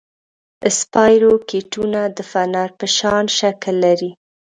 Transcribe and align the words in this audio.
اسپایروکیټونه 0.69 1.99
د 2.17 2.19
فنر 2.31 2.69
په 2.79 2.85
شان 2.97 3.25
شکل 3.39 3.73
لري. 3.85 4.11